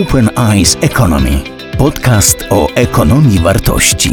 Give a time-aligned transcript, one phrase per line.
[0.00, 1.44] Open Eyes Economy.
[1.78, 4.10] Podcast o ekonomii wartości.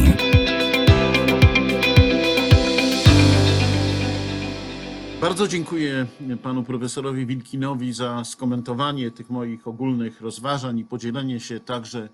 [5.21, 6.07] Bardzo dziękuję
[6.43, 12.09] panu profesorowi Wilkinowi za skomentowanie tych moich ogólnych rozważań i podzielenie się także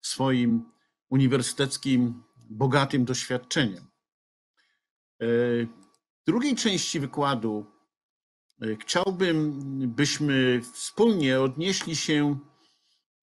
[0.00, 0.64] swoim
[1.10, 3.84] uniwersyteckim, bogatym doświadczeniem.
[5.20, 5.66] W
[6.26, 7.66] drugiej części wykładu
[8.62, 12.38] e, chciałbym, byśmy wspólnie odnieśli się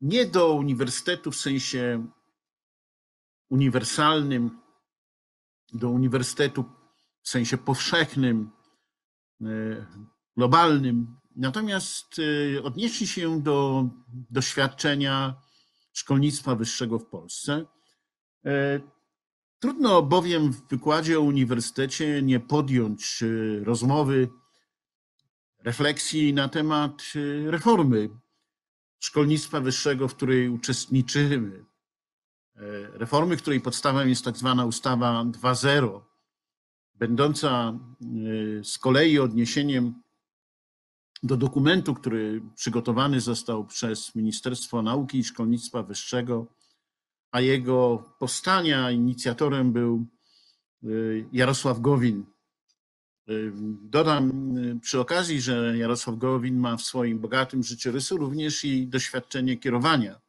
[0.02, 2.08] nie do uniwersytetu w sensie
[3.50, 4.60] uniwersalnym,
[5.74, 6.66] do uniwersytetu
[7.22, 8.52] w sensie powszechnym,
[9.42, 9.46] e,
[10.38, 13.86] globalnym, natomiast e, odnieśli się do
[14.30, 15.42] doświadczenia
[15.94, 17.66] szkolnictwa wyższego w Polsce.
[19.62, 24.30] Trudno bowiem w wykładzie o uniwersytecie nie podjąć e, rozmowy,
[25.64, 28.10] refleksji na temat e, reformy
[29.02, 31.66] szkolnictwa wyższego, w której uczestniczymy.
[32.56, 32.62] E,
[32.98, 36.02] reformy, której podstawą jest tak zwana ustawa 2.0,
[36.96, 37.80] będąca
[38.64, 39.94] z kolei odniesieniem
[41.24, 46.48] do dokumentu, który przygotowany został przez Ministerstwo Nauki i Szkolnictwa Wyższego
[47.32, 50.06] a jego powstania inicjatorem był
[50.84, 52.26] y, Jarosław Gowin.
[53.32, 53.52] Y,
[53.84, 59.58] dodam y, przy okazji, że Jarosław Gowin ma w swoim bogatym życiorysu również i doświadczenie
[59.58, 60.22] kierowania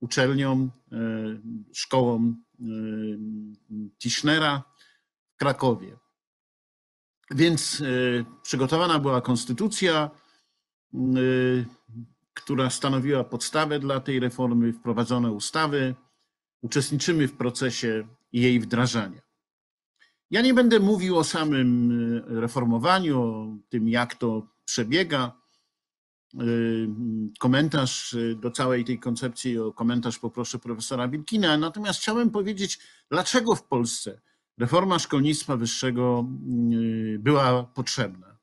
[0.00, 0.70] uczelnią,
[1.72, 2.34] szkołą
[3.98, 4.62] Tischnera
[5.34, 5.96] w Krakowie.
[7.30, 7.82] Więc
[8.42, 10.10] przygotowana była konstytucja,
[12.34, 15.94] która stanowiła podstawę dla tej reformy, wprowadzono ustawy,
[16.62, 19.20] uczestniczymy w procesie jej wdrażania.
[20.32, 21.90] Ja nie będę mówił o samym
[22.36, 25.32] e, reformowaniu, o tym, jak to przebiega.
[26.34, 26.44] E,
[27.38, 31.56] komentarz e, do całej tej koncepcji, o komentarz poproszę profesora Wilkina.
[31.56, 32.78] Natomiast chciałem powiedzieć,
[33.10, 34.20] dlaczego w Polsce
[34.58, 36.26] reforma szkolnictwa wyższego
[37.18, 38.38] była potrzebna.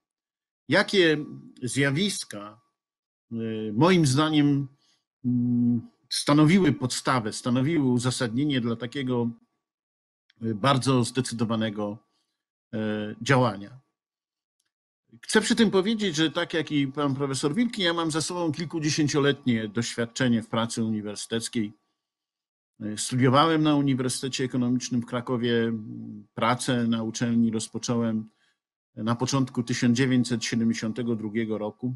[0.68, 1.18] Jakie
[1.64, 2.62] zjawiska,
[3.74, 4.68] moim zdaniem,
[6.10, 9.30] stanowiły podstawę, stanowiły uzasadnienie dla takiego
[10.42, 11.98] bardzo zdecydowanego
[12.74, 12.80] e,
[13.22, 13.80] działania.
[15.22, 18.52] Chcę przy tym powiedzieć, że tak jak i pan profesor Wilki, ja mam za sobą
[18.52, 21.74] kilkudziesięcioletnie doświadczenie w pracy uniwersyteckiej.
[22.80, 25.74] E, studiowałem na Uniwersytecie Ekonomicznym w Krakowie.
[26.34, 28.30] Pracę na uczelni rozpocząłem
[28.96, 31.96] na początku 1972 roku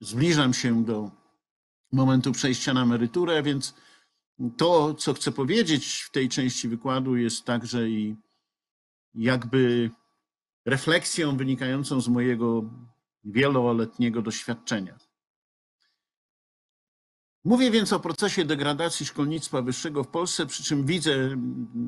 [0.00, 1.10] zbliżam się do
[1.92, 3.74] momentu przejścia na emeryturę, więc
[4.56, 8.16] to, co chcę powiedzieć w tej części wykładu, jest także i
[9.14, 9.90] jakby
[10.66, 12.70] refleksją wynikającą z mojego
[13.24, 14.98] wieloletniego doświadczenia.
[17.44, 21.36] Mówię więc o procesie degradacji szkolnictwa wyższego w Polsce, przy czym widzę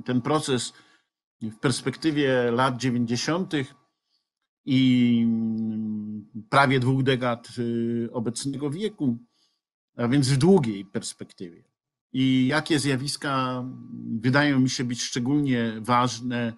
[0.04, 0.72] ten proces
[1.42, 3.52] w perspektywie lat 90
[4.64, 5.26] i
[6.50, 9.18] prawie dwóch dekad y, obecnego wieku,
[9.96, 11.64] a więc w długiej perspektywie.
[12.12, 13.64] I jakie zjawiska
[14.20, 16.52] wydają mi się być szczególnie ważne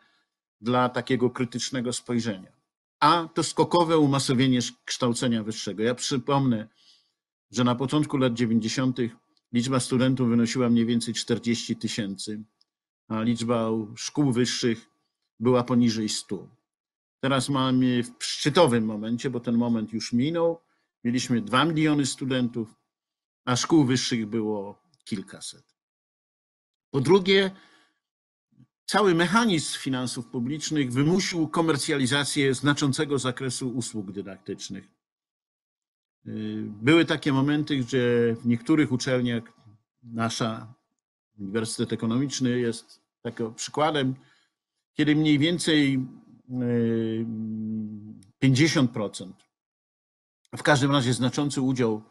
[0.60, 2.52] dla takiego krytycznego spojrzenia.
[3.00, 5.82] A to skokowe umasowienie kształcenia wyższego.
[5.82, 6.68] Ja przypomnę,
[7.50, 8.98] że na początku lat 90.
[9.52, 12.42] liczba studentów wynosiła mniej więcej 40 tysięcy,
[13.08, 14.90] a liczba szkół wyższych
[15.40, 16.48] była poniżej 100.
[17.20, 20.60] Teraz mamy w szczytowym momencie, bo ten moment już minął,
[21.04, 22.77] mieliśmy 2 miliony studentów,
[23.48, 25.74] a szkół wyższych było kilkaset.
[26.90, 27.50] Po drugie,
[28.86, 34.88] cały mechanizm finansów publicznych wymusił komercjalizację znaczącego zakresu usług dydaktycznych.
[36.64, 39.44] Były takie momenty, że w niektórych uczelniach,
[40.02, 40.74] nasza
[41.38, 44.14] Uniwersytet Ekonomiczny jest takim przykładem,
[44.94, 46.06] kiedy mniej więcej
[48.44, 49.32] 50%.
[50.56, 52.02] W każdym razie znaczący udział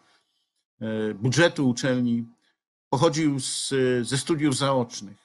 [1.15, 2.25] budżetu uczelni
[2.89, 5.18] pochodził z, ze studiów zaocznych.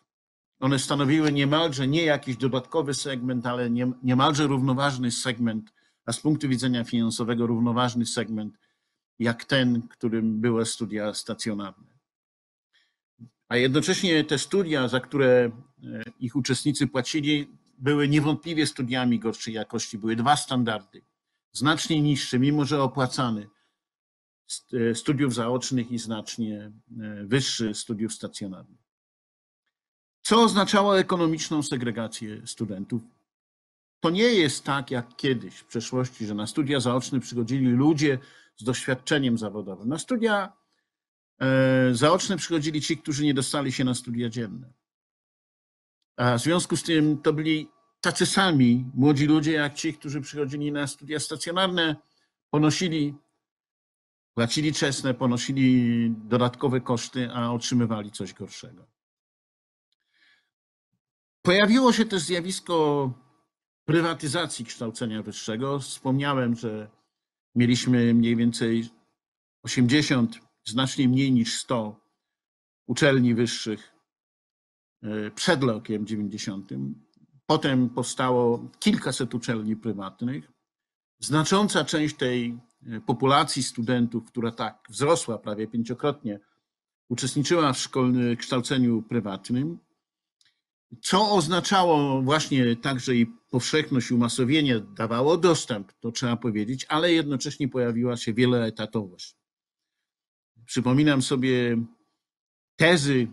[0.61, 5.73] One stanowiły niemalże nie jakiś dodatkowy segment, ale nie, niemalże równoważny segment,
[6.07, 8.59] a z punktu widzenia finansowego równoważny segment,
[9.19, 11.93] jak ten, którym były studia stacjonarne.
[13.49, 15.51] A jednocześnie te studia, za które
[15.85, 19.99] e, ich uczestnicy płacili, były niewątpliwie studiami gorszej jakości.
[19.99, 21.03] Były dwa standardy,
[21.53, 23.49] znacznie niższe, mimo że opłacany e,
[24.95, 28.83] studiów zaocznych i znacznie e, wyższy studiów stacjonarnych.
[30.23, 33.03] Co oznaczało ekonomiczną segregację studentów?
[34.03, 38.19] to nie jest tak jak kiedyś w przeszłości, że na studia zaoczne przychodzili ludzie
[38.57, 39.89] z doświadczeniem zawodowym.
[39.89, 40.53] Na studia
[41.41, 44.73] e, zaoczne przychodzili ci, którzy nie dostali się na studia dzienne.
[46.17, 47.69] A w związku z tym to byli
[48.01, 51.97] tacy sami młodzi ludzie, jak ci, którzy przychodzili na studia stacjonarne,
[52.51, 53.15] ponosili,
[54.35, 58.87] płacili czesne, ponosili dodatkowe koszty, a otrzymywali coś gorszego.
[61.43, 63.13] Pojawiło się też zjawisko
[63.85, 65.79] prywatyzacji kształcenia wyższego.
[65.79, 66.91] Wspomniałem, że
[67.55, 68.89] mieliśmy mniej więcej
[69.63, 72.01] 80, znacznie mniej niż 100
[72.87, 73.93] uczelni wyższych
[75.03, 76.71] e, przed rokiem 90.
[77.47, 80.53] Potem powstało kilkaset uczelni prywatnych.
[81.21, 82.59] Znacząca część tej
[83.07, 86.41] populacji studentów, która tak wzrosła prawie pięciokrotnie,
[87.09, 89.79] uczestniczyła w szkolnym kształceniu prywatnym,
[91.03, 97.69] co oznaczało właśnie także i powszechność i umasowienie, dawało dostęp, to trzeba powiedzieć, ale jednocześnie
[97.69, 99.37] pojawiła się wieloetatowość.
[100.67, 101.77] Przypominam sobie
[102.77, 103.29] tezy,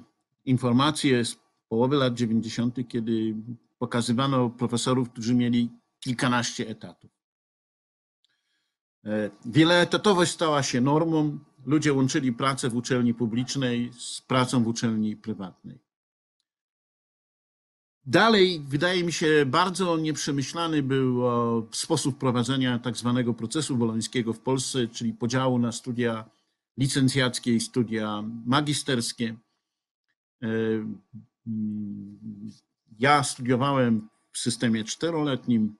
[0.46, 3.36] informacje z połowy lat 90., kiedy
[3.78, 5.70] pokazywano profesorów, którzy mieli
[6.00, 7.19] kilkanaście etatów.
[9.10, 11.40] E, Wieloetatowość stała się normą.
[11.66, 15.80] Ludzie łączyli pracę w uczelni publicznej z pracą w uczelni prywatnej.
[18.06, 24.40] Dalej, wydaje mi się, bardzo nieprzemyślany był e, sposób prowadzenia tak zwanego procesu bolońskiego w
[24.40, 26.30] Polsce, czyli podziału na studia
[26.78, 29.36] licencjackie i studia magisterskie.
[30.44, 30.48] E,
[31.48, 32.52] mm,
[33.00, 35.76] Ja studiowałem w systemie czteroletnim,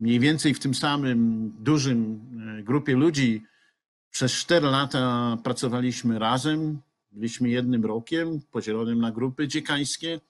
[0.00, 2.20] mniej więcej w tym samym dużym
[2.58, 3.42] e, grupie ludzi.
[4.10, 6.80] Przez cztery lata pracowaliśmy razem,
[7.12, 10.20] byliśmy jednym rokiem podzielonym na grupy dziekańskie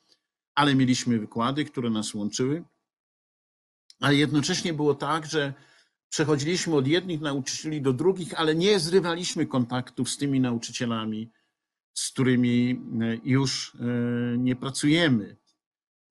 [0.59, 2.65] ale mieliśmy wykłady, które nas łączyły.
[4.01, 5.55] Ale jednocześnie było tak, że
[6.09, 11.31] przechodziliśmy od jednych nauczycieli do drugich, ale nie zrywaliśmy kontaktów z tymi nauczycielami,
[11.95, 15.37] z którymi e, już e, nie pracujemy.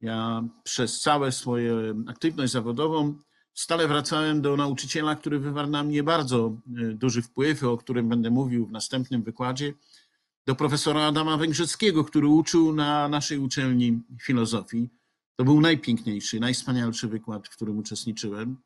[0.01, 3.15] Ja przez całe swoją aktywność zawodową
[3.57, 8.29] stale wracałem do nauczyciela, który wywarł na mnie bardzo e, duży wpływ, o którym będę
[8.29, 9.73] mówił w następnym wykładzie
[10.45, 14.89] do profesora Adama Węgrzeckiego, który uczył na naszej uczelni filozofii.
[15.35, 18.57] To był najpiękniejszy, najwspanialszy wykład, w którym uczestniczyłem.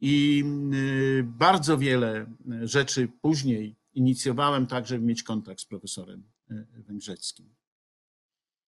[0.00, 0.44] I
[0.74, 2.26] y, bardzo wiele
[2.62, 7.46] rzeczy później inicjowałem tak, żeby mieć kontakt z profesorem y, Węgrzeckim.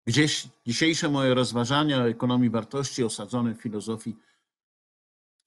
[0.07, 4.15] Gdzieś dzisiejsze moje rozważania o ekonomii wartości osadzone w filozofii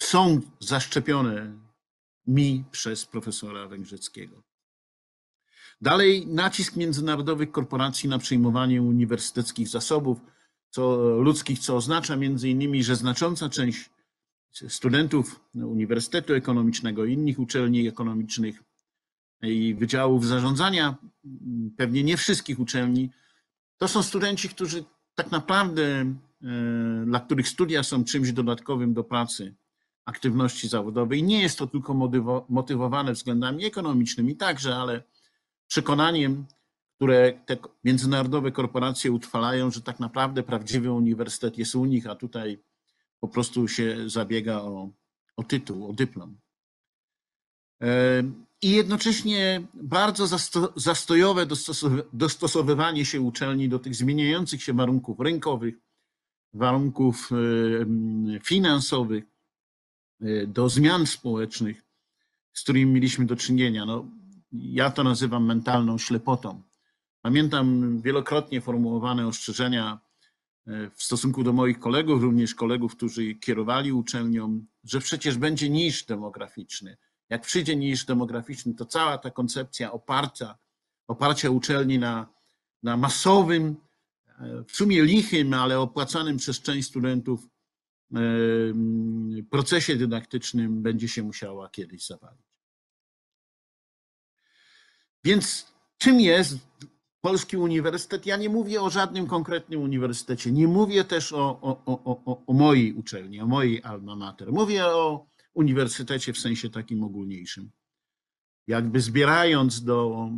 [0.03, 1.53] są zaszczepione
[2.27, 4.43] mi przez profesora Węgrzeckiego.
[5.81, 10.19] Dalej nacisk międzynarodowych korporacji na przejmowanie uniwersyteckich zasobów
[10.71, 13.91] co, ludzkich, co oznacza między innymi, że znacząca część
[14.69, 18.63] studentów Uniwersytetu Ekonomicznego i innych uczelni ekonomicznych
[19.43, 20.97] i wydziałów zarządzania,
[21.77, 23.11] pewnie nie wszystkich uczelni,
[23.79, 26.15] to są studenci, którzy tak naprawdę, e,
[27.07, 29.55] dla których studia są czymś dodatkowym do pracy,
[30.11, 31.23] aktywności zawodowej.
[31.23, 31.95] Nie jest to tylko
[32.49, 35.03] motywowane względami ekonomicznymi także, ale
[35.67, 36.47] przekonaniem,
[36.97, 42.59] które te międzynarodowe korporacje utrwalają, że tak naprawdę prawdziwy uniwersytet jest u nich, a tutaj
[43.21, 44.91] po prostu się zabiega o,
[45.37, 46.39] o tytuł, o dyplom.
[48.63, 50.27] I jednocześnie bardzo
[50.77, 51.47] zastojowe
[52.13, 55.75] dostosowywanie się uczelni do tych zmieniających się warunków rynkowych,
[56.55, 57.31] warunków
[58.43, 59.25] finansowych,
[60.47, 61.83] do zmian społecznych,
[62.53, 63.85] z którymi mieliśmy do czynienia.
[63.87, 64.07] No,
[64.53, 66.63] ja to nazywam mentalną ślepotą.
[67.23, 69.99] Pamiętam wielokrotnie formułowane ostrzeżenia
[70.67, 76.05] e, w stosunku do moich kolegów, również kolegów, którzy kierowali uczelnią, że przecież będzie niż
[76.05, 76.97] demograficzny.
[77.31, 80.59] Jak przyjdzie niż demograficzny, to cała ta koncepcja oparcia,
[81.09, 82.27] oparcia uczelni na,
[82.83, 83.77] na masowym,
[84.39, 87.49] e, w sumie lichym, ale opłacanym przez część studentów
[89.51, 92.47] procesie dydaktycznym będzie się musiała kiedyś zawalić.
[95.25, 96.59] Więc czym jest
[97.21, 98.27] polski uniwersytet?
[98.27, 100.53] Ja nie mówię o żadnym konkretnym uniwersytecie.
[100.53, 104.53] Nie mówię też o, o, o, o mojej uczelni, o mojej alma mater.
[104.53, 107.71] Mówię o uniwersytecie w sensie takim ogólniejszym.
[108.67, 110.29] Jakby zbierając do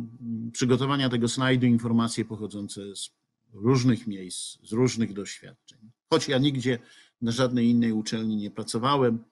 [0.51, 3.09] przygotowania tego slajdu informacje pochodzące z
[3.53, 5.91] różnych miejsc, z różnych doświadczeń.
[6.09, 6.79] Choć ja nigdzie
[7.23, 9.23] na żadnej innej uczelni nie pracowałem,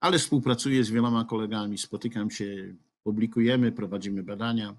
[0.00, 4.74] ale współpracuję z wieloma kolegami, spotykam się, publikujemy, prowadzimy badania.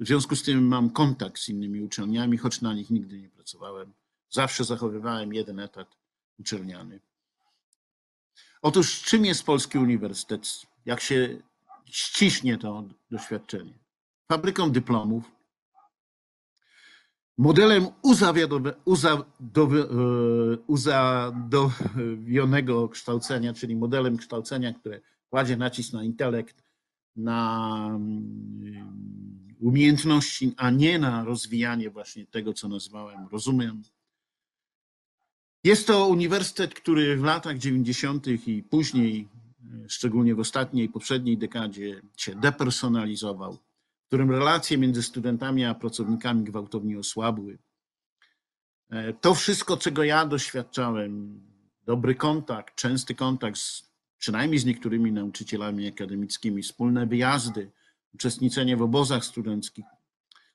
[0.00, 3.92] W związku z tym mam kontakt z innymi uczelniami, choć na nich nigdy nie pracowałem.
[4.30, 5.96] Zawsze zachowywałem jeden etat
[6.38, 7.00] uczelniany.
[8.62, 10.66] Otóż czym jest Polski Uniwersytet?
[10.86, 11.38] Jak się
[11.84, 13.72] ściśnie to doświadczenie?
[14.28, 15.24] Fabryką dyplomów,
[17.40, 17.90] modelem e,
[20.66, 26.64] uzadowionego kształcenia, czyli modelem kształcenia, które kładzie nacisk na intelekt,
[27.16, 33.82] na mm, umiejętności, a nie na rozwijanie właśnie tego, co nazwałem rozumem.
[35.64, 38.26] Jest to uniwersytet, który w latach 90.
[38.46, 39.28] i później,
[39.84, 43.58] e, szczególnie w ostatniej, poprzedniej dekadzie, się depersonalizował,
[44.10, 47.58] którym relacje między studentami a pracownikami gwałtownie osłabły.
[48.90, 51.40] E, To wszystko, czego ja doświadczałem,
[51.82, 57.70] dobry kontakt, częsty kontakt z, przynajmniej z niektórymi nauczycielami akademickimi, wspólne wyjazdy,
[58.14, 59.84] uczestniczenie w obozach studenckich,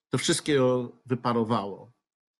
[0.09, 1.91] to wszystkiego wyparowało.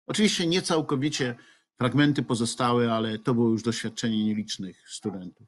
[0.07, 1.35] Oczywiście nie całkowicie
[1.77, 5.47] fragmenty pozostały, ale to było już doświadczenie nielicznych studentów.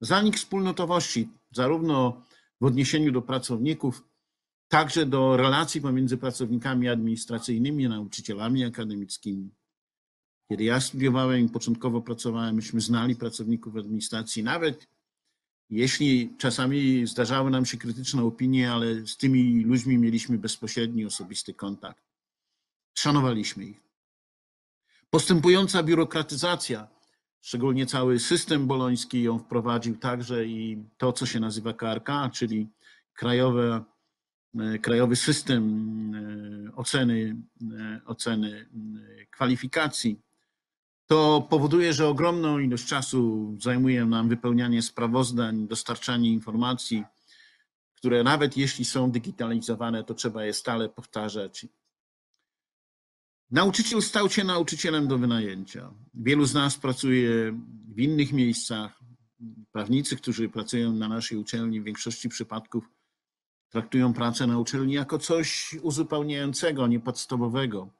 [0.00, 2.22] Zanik wspólnotowości, zarówno
[2.60, 4.02] w odniesieniu do pracowników,
[4.68, 9.50] także do relacji pomiędzy pracownikami administracyjnymi, nauczycielami akademickimi.
[10.48, 14.86] Kiedy ja studiowałem i początkowo pracowałem, myśmy znali pracowników administracji, nawet
[15.70, 22.02] jeśli czasami zdarzały nam się krytyczne opinie, ale z tymi ludźmi mieliśmy bezpośredni, osobisty kontakt.
[22.94, 23.80] Szanowaliśmy ich.
[25.10, 26.88] Postępująca biurokratyzacja,
[27.40, 32.68] szczególnie cały system boloński ją wprowadził także i to, co się nazywa KRK, czyli
[33.14, 33.84] Krajowe,
[34.82, 35.62] Krajowy System
[36.14, 37.36] e, Oceny,
[37.78, 38.68] e, oceny
[39.22, 40.20] e, Kwalifikacji,
[41.06, 47.04] to powoduje, że ogromną ilość czasu zajmuje nam wypełnianie sprawozdań, dostarczanie informacji,
[47.94, 51.66] które nawet jeśli są digitalizowane, to trzeba je stale powtarzać.
[53.50, 55.90] Nauczyciel stał się nauczycielem do wynajęcia.
[56.14, 57.58] Wielu z nas pracuje
[57.94, 59.00] w innych miejscach.
[59.72, 62.95] Prawnicy, którzy pracują na naszej uczelni, w większości przypadków
[63.70, 67.90] traktują pracę na uczelni jako coś uzupełniającego, niepodstawowego.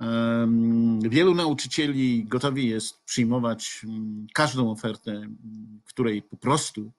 [0.00, 6.92] Em, Wielu nauczycieli gotowi jest przyjmować mm, każdą ofertę, mm, w której po prostu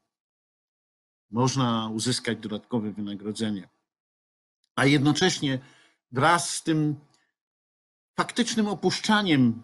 [1.32, 3.70] można uzyskać dodatkowe wynagrodzenie.
[4.76, 5.60] A jednocześnie
[6.12, 6.96] wraz z tym
[8.16, 9.64] faktycznym opuszczaniem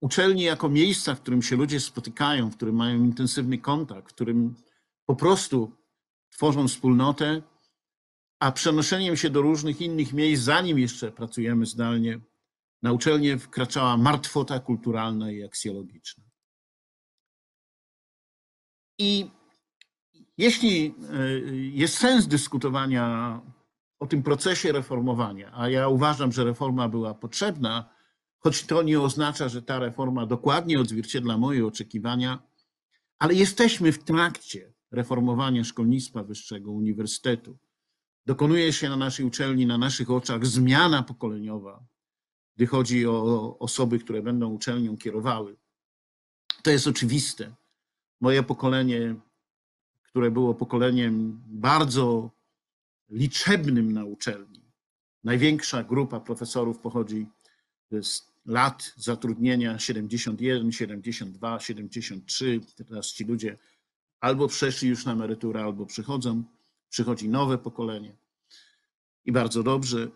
[0.00, 4.54] uczelni jako miejsca, w którym się ludzie spotykają, w którym mają intensywny kontakt, w którym
[5.06, 5.76] po prostu
[6.30, 7.42] tworzą wspólnotę,
[8.44, 12.20] a przenoszeniem się do różnych innych miejsc, zanim jeszcze pracujemy zdalnie,
[12.82, 16.24] na uczelnię wkraczała martwota kulturalna i aksjologiczna.
[18.98, 19.30] I
[20.38, 23.40] jeśli e, jest sens dyskutowania
[23.98, 27.94] o tym procesie reformowania, a ja uważam, że reforma była potrzebna,
[28.38, 32.42] choć to nie oznacza, że ta reforma dokładnie odzwierciedla moje oczekiwania,
[33.18, 37.58] ale jesteśmy w trakcie reformowania szkolnictwa wyższego, uniwersytetu.
[38.26, 41.84] Dokonuje się na naszej uczelni, na naszych oczach zmiana pokoleniowa,
[42.56, 45.56] gdy chodzi o osoby, które będą uczelnią kierowały.
[46.62, 47.54] To jest oczywiste.
[48.20, 49.14] Moje pokolenie,
[50.02, 52.30] które było pokoleniem bardzo
[53.10, 54.64] liczebnym na uczelni,
[55.24, 57.26] największa grupa profesorów pochodzi
[57.90, 62.60] z lat zatrudnienia 71, 72, 73.
[62.88, 63.58] Teraz ci ludzie
[64.20, 66.44] albo przeszli już na emeryturę, albo przychodzą.
[66.88, 68.16] Przychodzi nowe pokolenie.
[69.24, 70.08] I bardzo dobrze.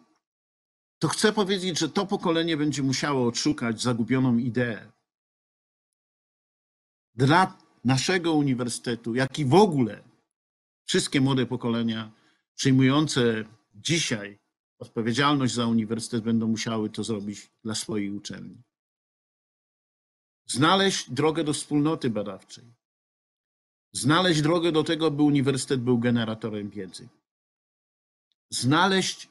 [0.98, 4.92] To chcę powiedzieć, że to pokolenie będzie musiało odszukać zagubioną ideę.
[7.14, 10.02] Dla naszego uniwersytetu, jak i w ogóle
[10.84, 12.12] wszystkie młode pokolenia
[12.54, 13.44] przyjmujące
[13.74, 14.38] dzisiaj
[14.78, 18.62] odpowiedzialność za uniwersytet będą musiały to zrobić dla swojej uczelni.
[20.46, 22.74] Znaleźć drogę do wspólnoty badawczej.
[23.98, 27.08] Znaleźć drogę do tego, by uniwersytet był generatorem wiedzy.
[28.50, 29.28] Znaleźć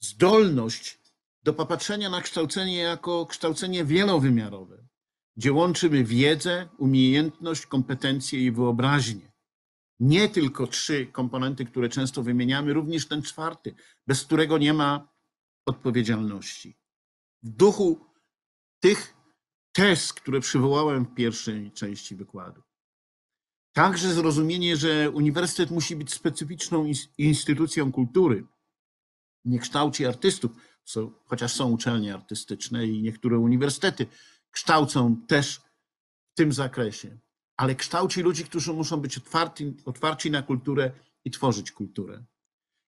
[0.00, 0.98] zdolność
[1.42, 4.88] do popatrzenia na kształcenie jako kształcenie wielowymiarowe,
[5.36, 9.36] gdzie łączymy wiedzę, umiejętność, kompetencje i wyobraźnię
[10.00, 13.74] nie tylko trzy komponenty, które często wymieniamy, również ten czwarty,
[14.06, 15.08] bez którego nie ma
[15.66, 16.76] odpowiedzialności.
[17.42, 18.06] W duchu
[18.80, 19.14] tych
[19.72, 22.62] tez, które przywołałem w pierwszej części wykładu.
[23.76, 28.44] Także zrozumienie, że uniwersytet musi być specyficzną ins- instytucją kultury.
[29.44, 30.50] Nie kształci artystów,
[30.84, 34.06] są, chociaż są uczelnie artystyczne i niektóre uniwersytety
[34.50, 35.60] kształcą też
[36.32, 37.18] w tym zakresie
[37.56, 39.20] ale kształci ludzi, którzy muszą być
[39.84, 40.90] otwarci, na kulturę
[41.24, 42.24] i tworzyć kulturę.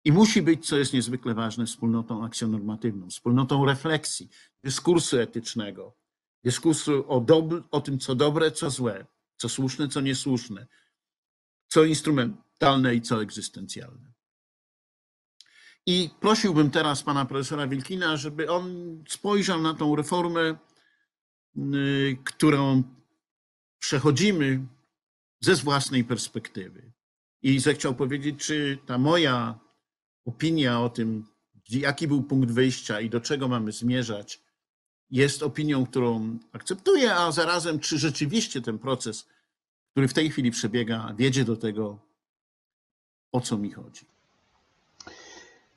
[0.04, 4.28] I musi być, co jest niezwykle ważne, wspólnotą akcjonormatywną, wspólnotą refleksji,
[4.64, 5.96] dyskursu etycznego,
[6.44, 7.26] dyskursu o,
[7.70, 9.06] o tym, co dobre, co złe,
[9.38, 10.66] co słuszne, co niesłuszne,
[11.68, 14.12] co instrumentalne i co egzystencjalne.
[15.86, 18.64] I prosiłbym teraz pana profesora Wilkina, żeby on
[19.08, 20.56] spojrzał na tą reformę,
[21.56, 22.82] y, którą
[23.78, 24.66] przechodzimy
[25.40, 26.92] ze własnej perspektywy.
[27.42, 29.58] I zechciał powiedzieć, czy ta moja
[30.24, 31.26] opinia o tym,
[31.68, 34.40] jaki był punkt wyjścia i do czego mamy zmierzać,
[35.10, 39.26] jest opinią, którą akceptuję, a zarazem, czy rzeczywiście ten proces,
[39.90, 41.98] który w tej chwili przebiega, wiedzie do tego,
[43.32, 44.06] o co mi chodzi.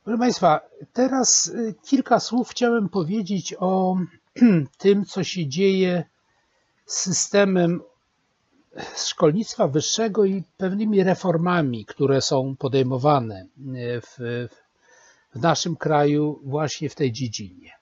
[0.04, 0.62] Proszę Państwa,
[0.94, 3.98] teraz y, kilka słów chciałem powiedzieć o
[4.78, 6.04] tym, co się dzieje
[6.86, 7.82] z systemem
[8.98, 14.18] szkolnictwa wyższego i pewnymi reformami, które są podejmowane y, w,
[15.36, 17.81] w naszym kraju właśnie w tej dziedzinie.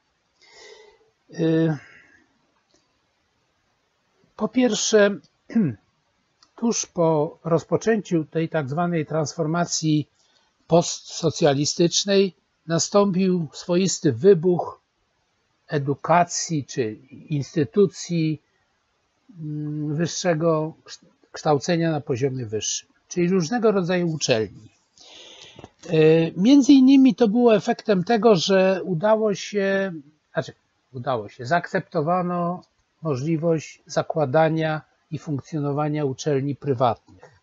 [1.33, 1.77] Y,
[4.35, 5.17] po pierwsze,
[6.59, 10.07] tuż po rozpoczęciu tej tak zwanej transformacji
[10.67, 12.33] postsocjalistycznej
[12.67, 14.81] nastąpił swoisty wybuch
[15.67, 16.91] edukacji czy
[17.29, 18.41] instytucji
[19.39, 20.73] mm, wyższego
[21.31, 24.69] kształcenia na poziomie wyższym, czyli różnego rodzaju uczelni.
[25.89, 25.91] E,
[26.37, 29.93] między innymi to było efektem tego, że udało się,
[30.33, 30.53] znaczy
[30.93, 32.61] udało się, zaakceptowano
[33.01, 34.81] możliwość zakładania
[35.11, 37.39] i funkcjonowania uczelni prywatnych.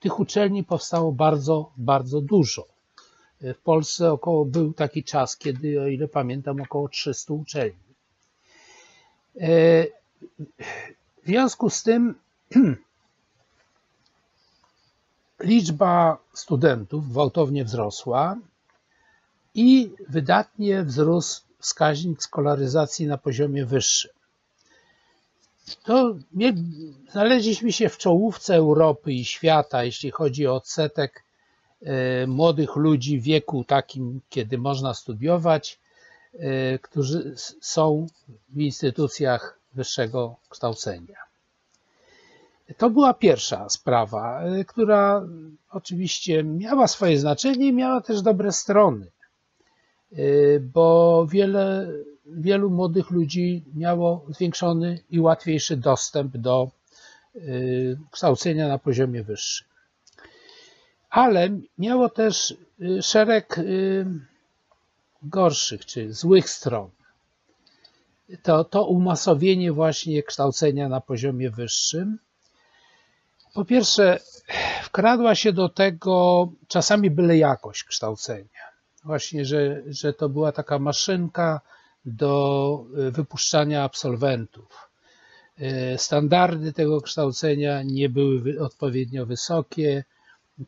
[0.00, 2.66] Tych uczelni powstało bardzo, bardzo dużo.
[3.40, 7.88] W Polsce około był taki czas, kiedy, o ile pamiętam, około 300 uczelni.
[9.40, 9.84] E,
[11.22, 12.14] w związku z tym
[15.40, 18.36] liczba studentów gwałtownie wzrosła
[19.54, 24.18] i wydatnie wzrósł wskaźnik skolaryzacji na poziomie wyższym
[25.74, 26.54] to my
[27.10, 31.24] znaleźliśmy się w czołówce Europy i świata, jeśli chodzi o odsetek
[31.82, 35.78] e, młodych ludzi w wieku takim, kiedy można studiować,
[36.34, 38.06] e, którzy są
[38.48, 41.16] w instytucjach wyższego kształcenia.
[42.76, 45.22] To była pierwsza sprawa, e, która
[45.70, 49.10] oczywiście miała swoje znaczenie i miała też dobre strony,
[50.60, 51.92] bo wiele
[52.28, 56.70] wielu młodych ludzi miało zwiększony i łatwiejszy dostęp do
[57.36, 59.66] y, kształcenia na poziomie wyższym.
[61.10, 64.06] Ale miało też y, szereg y,
[65.22, 66.90] gorszych czy złych stron.
[68.42, 72.18] To, to umasowienie właśnie kształcenia na poziomie wyższym.
[73.54, 74.20] Po pierwsze,
[74.82, 78.57] wkradła się do tego czasami byle jakość kształcenia.
[79.04, 81.60] Właśnie, że, że to była taka maszynka,
[82.08, 84.90] do e, wypuszczania absolwentów.
[85.58, 90.04] E, standardy tego kształcenia nie były odpowiednio wysokie.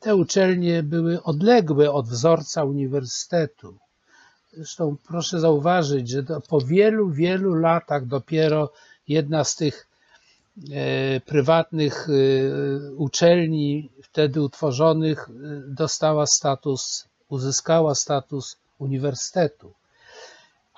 [0.00, 3.78] Te uczelnie były odległe od wzorca uniwersytetu.
[4.52, 8.72] Zresztą proszę zauważyć, że po wielu, wielu latach dopiero
[9.08, 9.88] jedna z tych
[10.72, 12.08] e, prywatnych
[12.96, 15.28] uczelni wtedy utworzonych
[15.68, 19.72] dostała status, uzyskała status uniwersytetu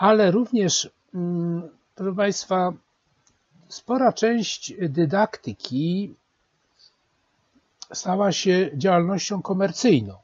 [0.02, 2.72] ale również, mm, proszę Państwa,
[3.68, 6.14] spora część dydaktyki
[7.92, 10.14] stała się działalnością komercyjną.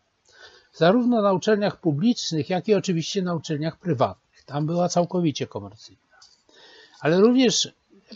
[0.74, 4.42] Zarówno na uczelniach publicznych, jak i oczywiście na uczelniach prywatnych.
[4.42, 6.18] Tam była całkowicie komercyjna.
[7.00, 7.72] Ale również,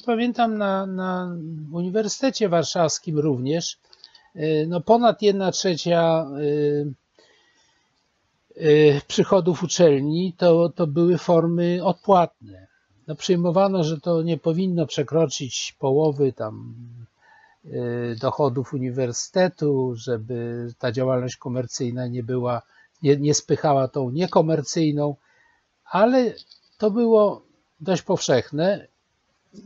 [0.06, 1.36] pamiętam, na, na
[1.72, 3.78] Uniwersytecie Warszawskim również,
[4.36, 6.92] y, no ponad 1 trzecia y,
[9.06, 12.66] przychodów uczelni to, to były formy odpłatne.
[13.06, 16.74] No, przyjmowano, że to nie powinno przekroczyć połowy tam
[17.64, 22.62] y, dochodów uniwersytetu, żeby ta działalność komercyjna nie była,
[23.02, 25.16] nie, nie spychała tą niekomercyjną,
[25.84, 26.34] ale
[26.78, 27.42] to było
[27.80, 28.86] dość powszechne.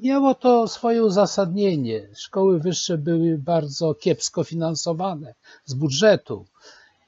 [0.03, 2.09] Miało to swoje uzasadnienie.
[2.15, 6.47] Szkoły wyższe były bardzo kiepsko finansowane z budżetu.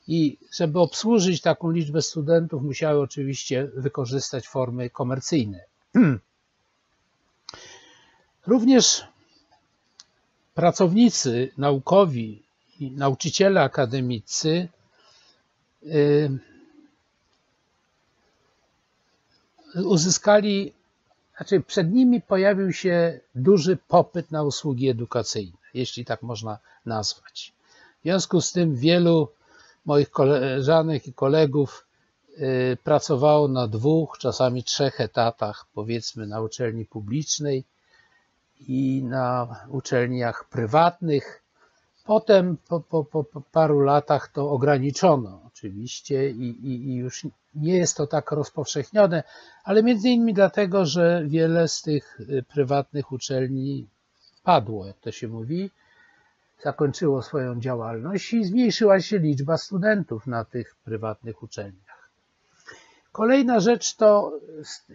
[0.09, 5.64] I żeby obsłużyć taką liczbę studentów, musiały oczywiście wykorzystać formy komercyjne.
[8.47, 9.05] Również
[10.55, 12.42] pracownicy naukowi
[12.81, 14.68] i nauczyciele akademicy
[15.83, 16.38] y,
[19.75, 20.73] uzyskali,
[21.37, 27.53] znaczy przed nimi pojawił się duży popyt na usługi edukacyjne, jeśli tak można nazwać.
[28.01, 29.29] W związku z tym wielu
[29.88, 31.87] moich koleżanek i kolegów
[32.38, 37.64] y, pracowało na dwóch, czasami trzech etatach, powiedzmy na uczelni publicznej
[38.61, 41.42] i na uczelniach prywatnych.
[42.05, 47.96] Potem po, po, po paru latach to ograniczono oczywiście i, i, i, już nie jest
[47.96, 49.22] to tak rozpowszechnione,
[49.64, 53.87] ale między innymi dlatego, że wiele z tych y, prywatnych uczelni
[54.42, 55.70] padło, jak to się mówi,
[56.62, 62.11] zakończyło swoją działalność i zmniejszyła się liczba studentów na tych prywatnych uczelniach.
[63.12, 64.33] Kolejna rzecz to,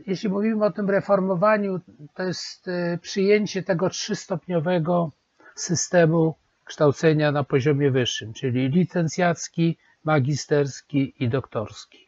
[0.08, 1.80] jeśli mówimy o tym reformowaniu,
[2.14, 5.12] to jest y, przyjęcie tego trzystopniowego
[5.56, 12.08] systemu kształcenia na poziomie wyższym, czyli licencjacki, magisterski i doktorski.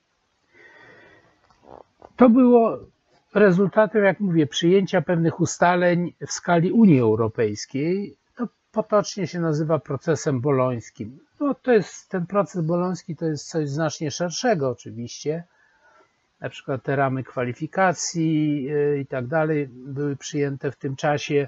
[2.15, 2.77] To było
[3.33, 8.17] rezultatem, jak mówię, przyjęcia pewnych ustaleń w skali Unii Europejskiej.
[8.75, 11.19] To potocznie się nazywa procesem bolońskim.
[11.39, 15.43] No, to jest, ten proces boloński to jest coś znacznie szerszego oczywiście.
[16.41, 21.47] Na przykład te ramy kwalifikacji y, i tak dalej były przyjęte w tym czasie,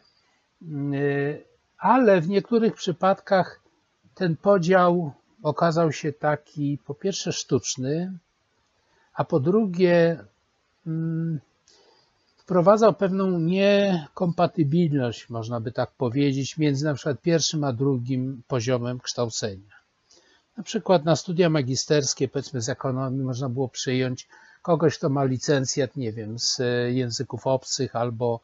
[0.94, 1.44] y,
[1.78, 3.60] ale w niektórych przypadkach
[4.16, 5.12] ten podział
[5.44, 8.14] okazał się taki po pierwsze sztuczny,
[9.14, 10.24] a po drugie
[10.88, 11.40] mm,
[12.48, 19.76] wprowadzał pewną niekompatybilność, można by tak powiedzieć, między na przykład pierwszym a drugim poziomem kształcenia.
[20.58, 24.28] Na przykład na studia magisterskie, powiedzmy z ekonomii, można było przyjąć
[24.62, 28.40] kogoś, kto ma licencjat, nie wiem, z języków obcych albo,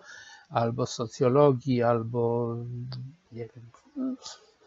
[0.50, 2.56] albo socjologii, albo
[3.32, 3.66] nie wiem,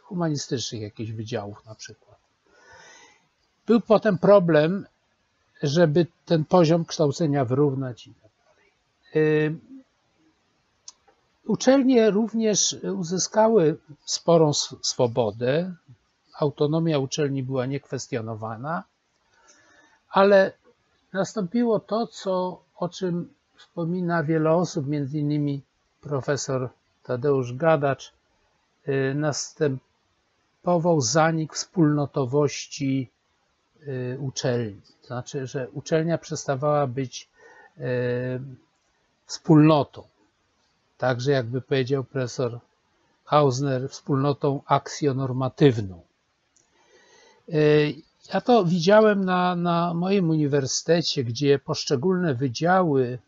[0.03, 2.18] humanistycznych jakichś wydziałów na przykład.
[3.66, 4.87] Był potem problem,
[5.62, 8.37] żeby ten poziom kształcenia wyrównać i tak dalej.
[9.06, 9.06] Y,
[11.46, 14.52] uczelnie również uzyskały sporą
[14.83, 15.74] swobodę,
[16.38, 18.85] autonomia uczelni była niekwestionowana,
[20.11, 20.52] ale
[21.12, 25.62] nastąpiło to, co, o czym wspomina wiele osób, między innymi
[26.00, 26.68] profesor
[27.02, 28.12] Tadeusz Gadacz,
[28.88, 33.11] y, następował zanik wspólnotowości
[33.88, 34.81] Y, uczelni.
[35.00, 37.29] To znaczy, że uczelnia przestawała być
[37.79, 37.83] y,
[39.26, 40.02] wspólnotą.
[40.98, 42.58] Także, jakby powiedział profesor
[43.24, 46.00] Hausner, wspólnotą aksjonormatywną.
[47.48, 47.94] Y,
[48.34, 53.18] ja to widziałem na, na moim uniwersytecie, gdzie poszczególne wydziały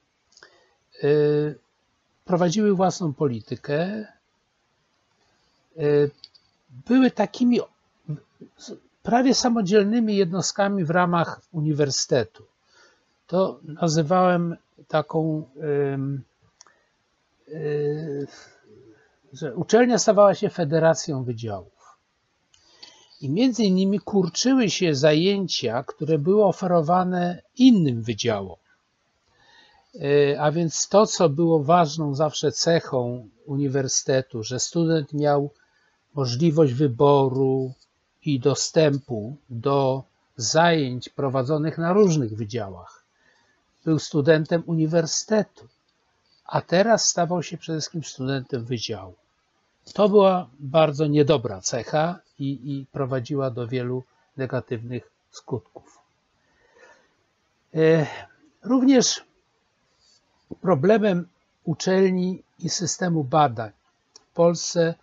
[2.24, 4.06] prowadziły własną politykę.
[6.86, 7.60] Były takimi
[9.02, 12.44] prawie samodzielnymi jednostkami w ramach uniwersytetu.
[13.28, 14.56] To nazywałem
[14.88, 15.48] taką,
[19.32, 21.98] że uczelnia stawała się federacją wydziałów.
[23.20, 28.56] I między innymi kurczyły się zajęcia, które były oferowane innym wydziałom.
[29.94, 35.50] E, a więc to, co było ważną zawsze cechą uniwersytetu, że student miał
[36.14, 37.72] możliwość wyboru,
[38.28, 40.02] i dostępu do
[40.36, 42.97] zajęć prowadzonych na różnych wydziałach.
[43.88, 45.68] Był studentem uniwersytetu,
[46.44, 49.14] a teraz stawał się przede wszystkim studentem wydziału.
[49.94, 54.04] To była bardzo niedobra cecha i, i prowadziła do wielu
[54.36, 55.98] negatywnych skutków.
[57.74, 58.06] E,
[58.62, 59.24] również
[60.60, 61.28] problemem
[61.64, 63.70] uczelni i systemu badań
[64.14, 64.94] w Polsce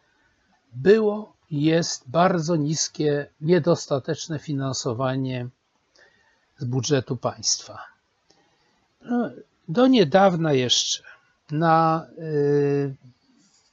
[0.74, 5.48] było jest bardzo niskie, niedostateczne finansowanie
[6.58, 7.95] z budżetu państwa.
[9.10, 9.30] No,
[9.68, 11.04] do niedawna jeszcze
[11.52, 12.96] na y,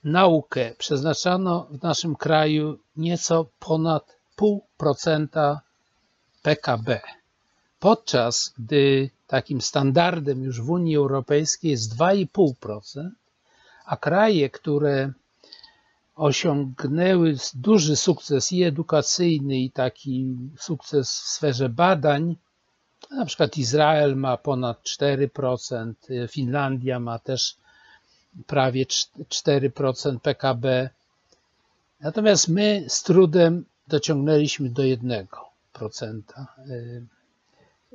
[0.04, 5.58] naukę przeznaczano w naszym kraju nieco ponad 0,5%
[6.42, 7.00] PKB,
[7.80, 13.10] podczas gdy takim standardem już w Unii Europejskiej jest 2,5%,
[13.84, 15.12] a kraje, które
[16.14, 22.36] osiągnęły duży sukces i edukacyjny, i taki sukces w sferze badań.
[23.16, 25.94] Na przykład Izrael ma ponad 4%,
[26.28, 27.56] Finlandia ma też
[28.46, 30.90] prawie 4% PKB.
[32.00, 35.26] Natomiast my z trudem dociągnęliśmy do 1%
[36.68, 37.06] y,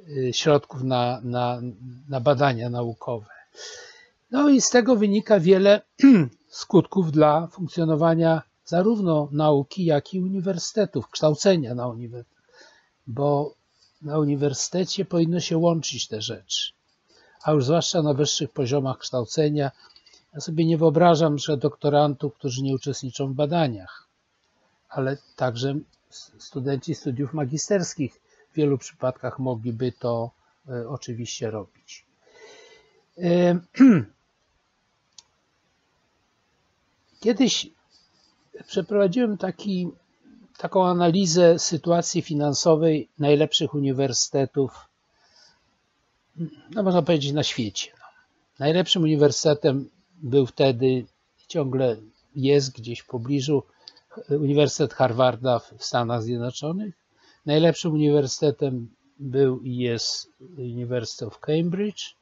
[0.07, 1.61] y, środków na, na,
[2.09, 3.25] na badania naukowe.
[4.31, 5.81] No i z tego wynika wiele
[6.49, 12.43] skutków dla funkcjonowania zarówno nauki, jak i uniwersytetów, kształcenia na uniwersytetach,
[13.07, 13.56] bo
[14.01, 16.71] na uniwersytecie powinno się łączyć te rzeczy,
[17.43, 19.71] a już zwłaszcza na wyższych poziomach kształcenia.
[20.33, 24.07] Ja sobie nie wyobrażam, że doktorantów, którzy nie uczestniczą w badaniach,
[24.89, 25.75] ale także
[26.37, 30.31] studenci studiów magisterskich w wielu przypadkach mogliby to
[30.69, 32.05] e, oczywiście robić.
[33.17, 33.59] E,
[37.19, 37.69] Kiedyś
[38.67, 39.91] przeprowadziłem taki,
[40.57, 44.71] taką analizę sytuacji finansowej najlepszych uniwersytetów,
[46.71, 47.91] no można powiedzieć, na świecie.
[48.59, 49.89] Najlepszym uniwersytetem
[50.21, 51.05] był wtedy,
[51.47, 51.97] ciągle
[52.35, 53.63] jest gdzieś w pobliżu,
[54.29, 56.95] Uniwersytet Harvarda w Stanach Zjednoczonych.
[57.45, 58.89] Najlepszym uniwersytetem
[59.19, 62.15] był i jest Uniwersytet of Cambridge.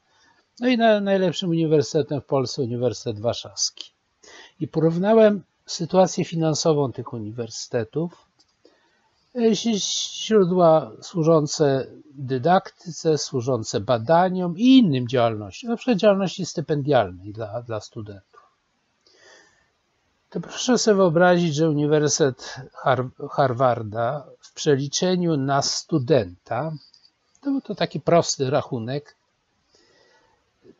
[0.60, 3.92] No i na, najlepszym uniwersytetem w Polsce Uniwersytet Warszawski.
[4.60, 8.28] I porównałem sytuację finansową tych uniwersytetów,
[10.26, 18.36] źródła służące dydaktyce, służące badaniom i innym działalnościom, na przykład działalności stypendialnej dla, dla studentów.
[20.30, 22.56] To proszę sobie wyobrazić, że Uniwersytet
[23.32, 26.72] Harvarda w przeliczeniu na studenta,
[27.42, 29.16] to był to taki prosty rachunek,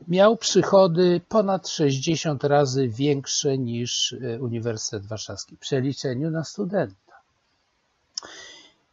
[0.08, 7.14] miał przychody ponad 60 razy większe niż e, Uniwersytet Warszawski w przeliczeniu na studenta.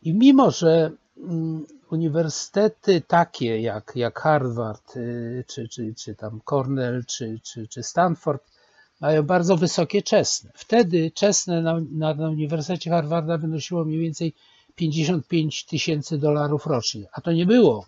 [0.03, 5.01] I mimo, że mm, uniwersytety takie jak, jak Harvard, e,
[5.45, 8.43] czy, czy, czy tam Cornell, czy, czy, czy Stanford
[9.01, 10.51] mają bardzo wysokie czesne.
[10.55, 14.35] Wtedy czesne na, na, na Uniwersytecie Harvarda wynosiło mniej więcej
[14.75, 17.87] 55 tysięcy dolarów rocznie, a to nie było.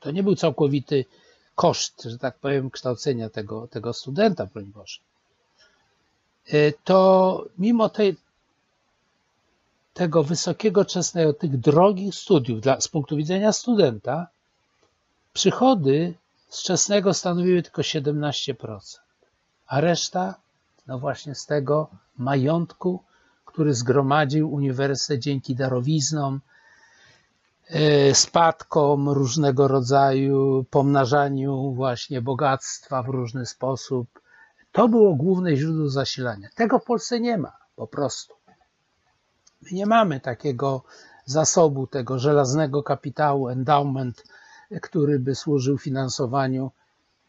[0.00, 1.04] To nie był całkowity
[1.54, 5.00] koszt, że tak powiem, kształcenia tego, tego studenta, broń Boże,
[6.46, 8.16] e, to mimo tej,
[9.94, 14.26] tego wysokiego czesnego, tych drogich studiów dla, z punktu widzenia studenta,
[15.32, 16.14] przychody
[16.48, 18.98] z czesnego stanowiły tylko 17%,
[19.66, 20.34] a reszta,
[20.86, 21.88] no właśnie z tego
[22.18, 23.02] majątku,
[23.44, 26.40] który zgromadził uniwersytet dzięki darowiznom,
[28.12, 34.20] spadkom różnego rodzaju, pomnażaniu właśnie bogactwa w różny sposób.
[34.72, 36.48] To było główne źródło zasilania.
[36.54, 38.34] Tego w Polsce nie ma, po prostu.
[39.62, 40.82] My nie mamy takiego
[41.24, 44.24] zasobu, tego żelaznego kapitału, endowment,
[44.82, 46.70] który by służył finansowaniu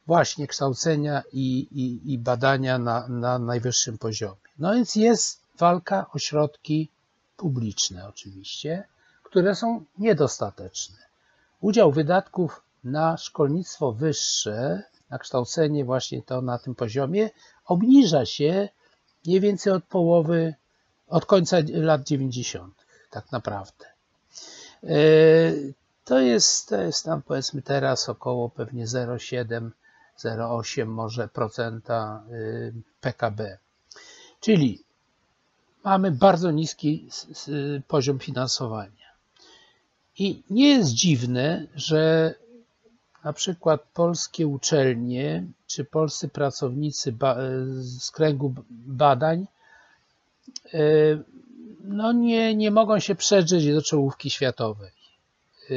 [0.08, 4.36] właśnie kształcenia i, i, i badania na, na najwyższym poziomie.
[4.60, 6.90] No więc jest walka o środki
[7.38, 8.84] publiczne oczywiście,
[9.34, 10.98] które są niedostateczne.
[11.62, 17.30] Udział wydatków na szkolnictwo wyższe, na kształcenie właśnie to na tym poziomie,
[17.66, 18.70] obniża się
[19.26, 20.54] mniej więcej od połowy,
[21.08, 22.74] od końca lat 90.
[23.10, 23.86] tak naprawdę.
[24.84, 24.98] E,
[26.06, 29.70] to jest, to jest tam powiedzmy teraz około pewnie 0,7,
[30.24, 33.58] 0,8 może procenta y, PKB.
[34.40, 34.84] Czyli
[35.84, 37.10] mamy bardzo niski
[37.88, 39.03] poziom finansowania.
[40.20, 42.34] I nie jest dziwne, że
[43.24, 47.16] na przykład polskie uczelnie czy polscy pracownicy
[47.82, 49.48] z kręgu badań
[50.74, 50.80] e,
[51.84, 54.92] no nie, nie mogą się przedrzeć do czołówki światowej.
[55.70, 55.74] E,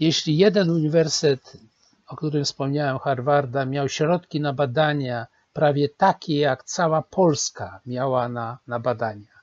[0.00, 1.56] jeśli jeden uniwersytet,
[2.08, 8.58] o którym wspomniałem, Harvarda, miał środki na badania prawie takie, jak cała Polska miała na,
[8.66, 9.39] na badania,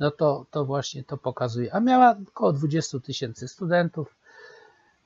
[0.00, 1.74] no to, to właśnie to pokazuje.
[1.74, 4.16] A miała około 20 tysięcy studentów,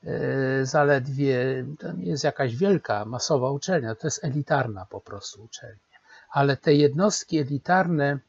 [0.03, 5.99] e, zaledwie, to nie jest jakaś wielka, masowa uczelnia, to jest elitarna po prostu uczelnia.
[6.31, 8.19] Ale te jednostki elitarne,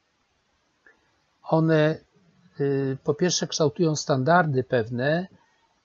[1.42, 1.98] one
[2.60, 5.26] e, po pierwsze kształtują standardy pewne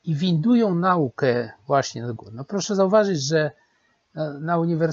[0.03, 2.31] i windują naukę właśnie do góry.
[2.33, 3.51] No proszę zauważyć, że
[4.15, 4.87] na, na e,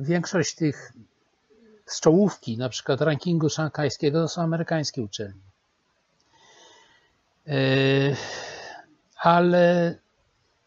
[0.00, 0.92] większość tych
[1.86, 5.40] z czołówki, na przykład rankingu szanghajskiego, to są amerykańskie uczelnie.
[7.46, 7.56] E,
[9.16, 9.94] ale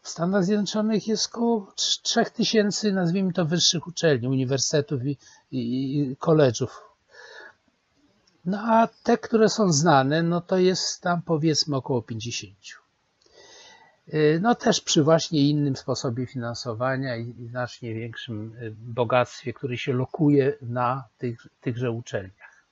[0.02, 5.18] w Stanach Zjednoczonych jest około 3000, nazwijmy to, wyższych uczelni, uniwersytetów i,
[5.52, 6.68] i, i college'ów.
[8.44, 12.54] No a te, które są znane, no to jest tam powiedzmy około 50.
[14.14, 19.92] Y, no też przy właśnie innym sposobie finansowania i znacznie większym y, bogactwie, które się
[19.92, 22.64] lokuje na tych, tychże uczelniach.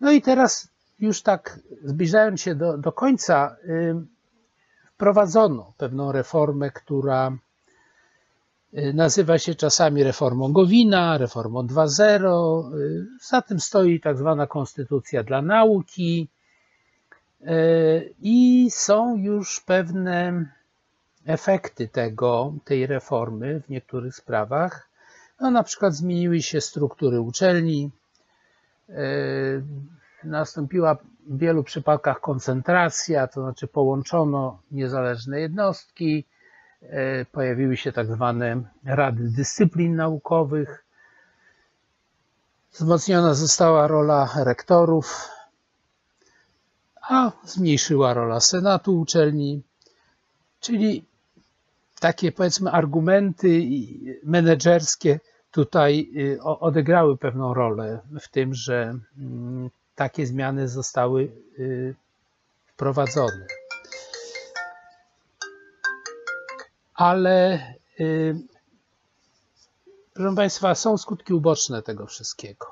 [0.00, 3.94] No i teraz już tak zbliżając się do, do końca, y,
[4.94, 7.36] wprowadzono pewną reformę, która
[8.94, 12.70] nazywa się czasami reformą Gowina, reformą 2.0.
[13.20, 16.28] Za tym stoi tak zwana konstytucja dla nauki
[18.20, 20.46] i są już pewne
[21.26, 24.88] efekty tego, tej reformy w niektórych sprawach.
[25.40, 27.90] No, na przykład zmieniły się struktury uczelni,
[28.88, 28.94] e,
[30.24, 30.94] nastąpiła
[31.26, 36.24] w wielu przypadkach koncentracja, to znaczy połączono niezależne jednostki,
[36.82, 40.84] e, pojawiły się tak zwane rady dyscyplin naukowych.
[42.72, 45.28] Wzmocniona została rola rektorów,
[47.02, 49.62] a zmniejszyła rola senatu uczelni,
[50.60, 51.04] czyli
[52.02, 53.62] takie powiedzmy argumenty
[54.24, 61.22] menedżerskie tutaj y, odegrały pewną rolę w tym, że mm, takie zmiany zostały
[61.58, 61.94] y,
[62.66, 63.46] wprowadzone.
[66.94, 67.60] Ale
[68.00, 68.34] y,
[70.14, 72.66] proszę Państwa, są skutki uboczne tego wszystkiego.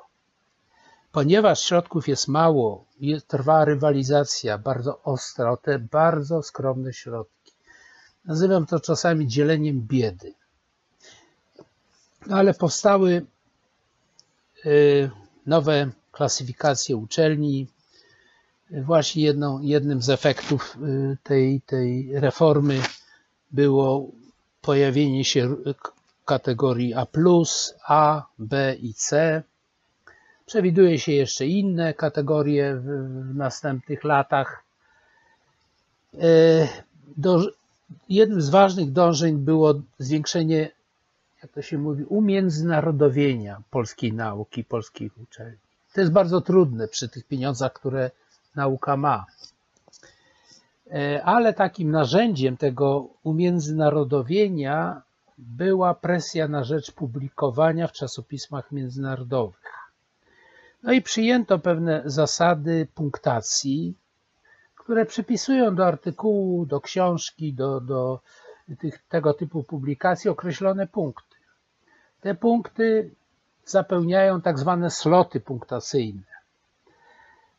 [1.11, 2.85] Ponieważ środków jest mało,
[3.27, 7.40] trwa rywalizacja bardzo ostra o te bardzo skromne środki.
[8.25, 10.33] Nazywam to czasami dzieleniem biedy.
[12.27, 13.25] No ale powstały
[14.65, 15.09] y,
[15.45, 17.67] nowe klasyfikacje uczelni.
[18.71, 22.81] Właśnie jedną, jednym z efektów y, tej, tej reformy
[23.51, 24.11] było
[24.61, 25.55] pojawienie się
[26.25, 27.07] kategorii A,
[27.87, 29.43] A, B i C.
[30.45, 32.85] Przewiduje się jeszcze inne kategorie w,
[33.31, 34.63] w następnych latach.
[36.13, 36.67] Y,
[37.17, 37.51] do,
[38.09, 40.71] jednym z ważnych dążeń było zwiększenie
[41.43, 45.57] jak to się mówi, umiędzynarodowienia polskiej nauki, polskich uczelni.
[45.93, 48.11] To jest bardzo trudne przy tych pieniądzach, które
[48.55, 49.25] nauka ma.
[50.91, 55.01] E, ale takim narzędziem tego umiędzynarodowienia
[55.37, 59.71] była presja na rzecz publikowania w czasopismach międzynarodowych.
[60.83, 63.95] No i przyjęto pewne zasady punktacji,
[64.91, 68.19] które przypisują do artykułu, do książki, do, do
[68.79, 71.35] tych, tego typu publikacji określone punkty.
[72.21, 73.11] Te punkty
[73.65, 76.21] zapełniają tak zwane sloty punktacyjne.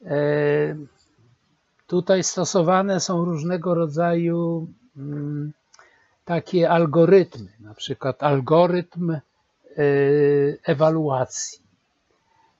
[0.05, 0.17] E,
[1.87, 4.67] tutaj stosowane są różnego rodzaju
[4.97, 5.53] mm,
[6.25, 9.21] takie algorytmy, na przykład algorytm e,
[10.65, 11.63] ewaluacji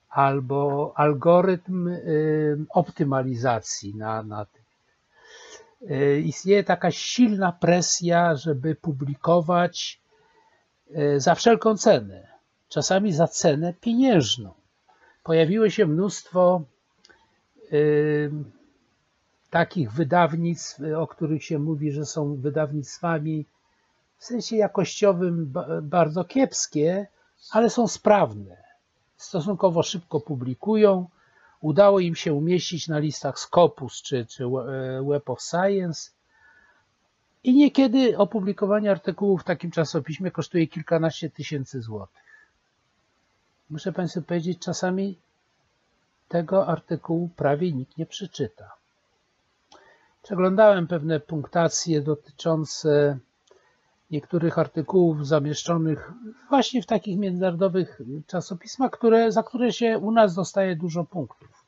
[0.09, 1.99] albo algorytm e,
[2.69, 4.62] optymalizacji na, na tym.
[6.23, 10.03] Istnieje taka silna presja, żeby publikować
[10.93, 12.27] E, za wszelką cenę,
[12.69, 14.53] czasami za cenę pieniężną.
[15.23, 16.61] Pojawiło się mnóstwo
[17.73, 18.31] y,
[19.49, 23.45] takich wydawnictw, o których się mówi, że są wydawnictwami
[24.17, 27.07] w sensie jakościowym bardzo kiepskie,
[27.51, 28.63] ale są sprawne.
[29.17, 31.09] Stosunkowo szybko publikują.
[31.63, 34.49] Udało im się umieścić na listach Scopus czy, czy e,
[35.09, 36.11] Web of Science
[37.43, 42.23] i niekiedy opublikowanie artykułu w takim czasopiśmie kosztuje kilkanaście tysięcy złotych.
[43.69, 45.17] Muszę Państwu powiedzieć, czasami
[46.27, 48.71] tego artykułu prawie nikt nie przeczyta.
[50.23, 53.17] Przeglądałem pewne punktacje dotyczące
[54.13, 56.11] niektórych artykułów zamieszczonych
[56.49, 61.65] właśnie w takich międzynarodowych czasopismach, które, za które się u nas dostaje dużo punktów.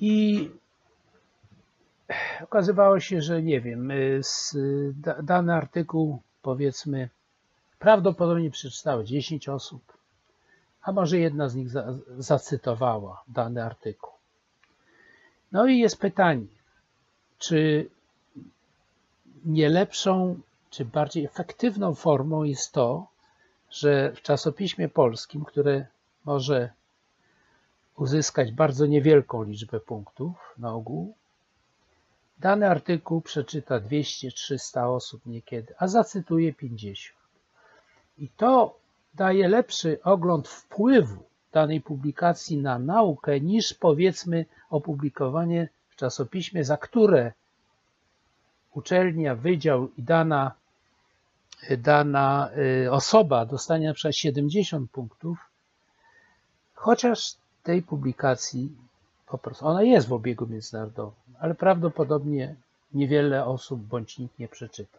[0.00, 0.50] I
[2.42, 4.22] okazywało się, że nie wiem, y,
[5.22, 7.08] dany artykuł, powiedzmy,
[7.78, 9.82] prawdopodobnie przeczytało 10 osób,
[10.82, 14.12] a może jedna z nich za, zacytowała dany artykuł.
[15.52, 16.46] No i jest pytanie,
[17.38, 17.90] czy
[19.44, 23.06] nie lepszą, czy bardziej efektywną formą jest to,
[23.70, 25.86] że w czasopiśmie polskim, które
[26.24, 26.70] może
[27.96, 31.14] uzyskać bardzo niewielką liczbę punktów na ogół,
[32.38, 37.16] Dany artykuł przeczyta 200-300 osób niekiedy, a zacytuje 50.
[38.18, 38.78] I to
[39.14, 47.32] daje lepszy ogląd wpływu danej publikacji na naukę niż powiedzmy opublikowanie w czasopiśmie, za które
[48.76, 50.52] uczelnia, wydział i dana,
[51.78, 52.50] dana
[52.84, 55.38] y, osoba dostanie na przykład 70 punktów,
[56.74, 58.70] chociaż tej publikacji
[59.26, 62.54] po prostu ona jest w obiegu międzynarodowym, ale prawdopodobnie
[62.94, 64.98] niewiele osób bądź nikt nie przeczyta.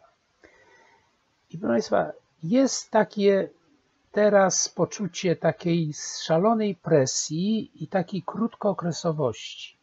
[1.52, 2.12] I proszę Państwa,
[2.44, 3.50] jest takie
[4.12, 9.77] teraz poczucie takiej szalonej presji i takiej krótkookresowości.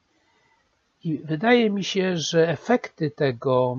[1.04, 3.78] I wydaje mi się, że efekty tego,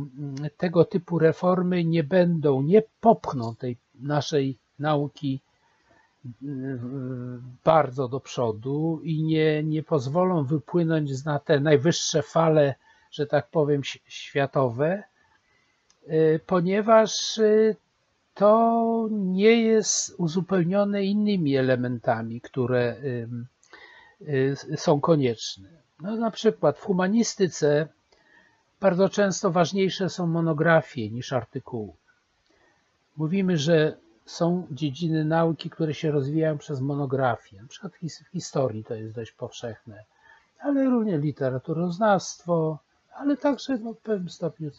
[0.58, 5.42] tego typu reformy nie będą, nie popchną tej naszej nauki
[7.64, 12.76] bardzo do przodu i nie, nie pozwolą wypłynąć na te najwyższe fale,
[13.12, 15.04] że tak powiem, światowe,
[16.10, 17.76] y, ponieważ y,
[18.34, 22.96] to nie jest uzupełnione innymi elementami, które
[24.22, 25.85] y, są konieczne.
[26.02, 27.88] No, na przykład w humanistyce
[28.80, 31.94] bardzo często ważniejsze są monografie niż artykuły.
[33.18, 37.62] Mówimy, że są dziedziny nauki, które się rozwijają przez monografię.
[37.62, 40.04] Na przykład w historii to jest dość powszechne,
[40.60, 42.80] ale również literaturoznawstwo,
[43.16, 44.72] ale także no, w pewnym stopniu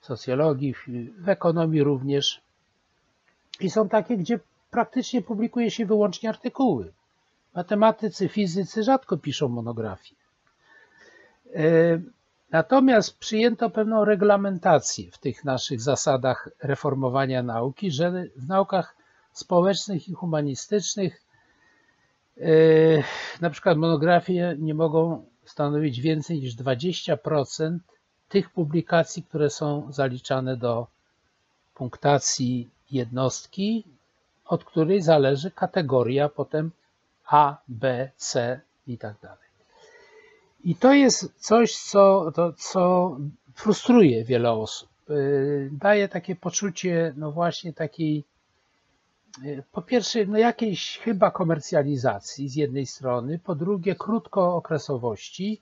[0.00, 0.74] socjologii,
[1.18, 2.40] w ekonomii również.
[3.60, 4.40] I są takie, gdzie
[4.70, 6.92] praktycznie publikuje się wyłącznie artykuły.
[7.54, 10.14] Matematycy, fizycy rzadko piszą monografie.
[11.54, 11.62] E,
[12.50, 18.96] natomiast przyjęto pewną reglamentację w tych naszych zasadach reformowania nauki, że w naukach
[19.32, 21.22] społecznych i humanistycznych
[22.40, 22.46] e,
[23.40, 27.78] na przykład monografie nie mogą stanowić więcej niż 20%
[28.28, 30.86] tych publikacji, które są zaliczane do
[31.74, 33.84] punktacji jednostki,
[34.44, 36.70] od której zależy kategoria potem
[37.26, 39.48] A, B, C i tak dalej.
[40.64, 43.16] I to jest coś, co, to, co
[43.54, 44.88] frustruje wiele osób.
[45.10, 48.24] Y, daje takie poczucie, no właśnie takiej,
[49.44, 55.60] y, po pierwsze, no jakiejś chyba komercjalizacji z jednej strony, po drugie krótkookresowości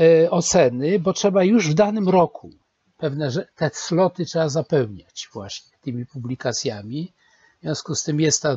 [0.00, 2.50] y, oceny, bo trzeba już w danym roku
[2.98, 7.12] pewne te sloty trzeba zapełniać właśnie tymi publikacjami.
[7.64, 8.56] Związku z tym jest ta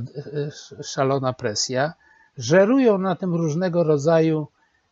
[0.84, 1.94] szalona presja.
[2.38, 4.48] Żerują na tym różnego rodzaju